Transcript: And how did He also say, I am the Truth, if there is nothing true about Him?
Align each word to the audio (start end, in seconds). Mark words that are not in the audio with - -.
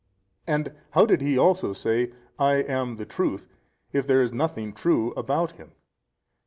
And 0.47 0.75
how 0.93 1.05
did 1.05 1.21
He 1.21 1.37
also 1.37 1.73
say, 1.73 2.11
I 2.39 2.53
am 2.55 2.95
the 2.95 3.05
Truth, 3.05 3.45
if 3.93 4.07
there 4.07 4.23
is 4.23 4.33
nothing 4.33 4.73
true 4.73 5.11
about 5.11 5.51
Him? 5.51 5.73